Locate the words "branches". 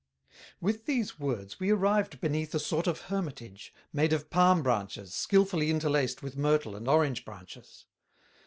4.63-5.13, 7.23-7.85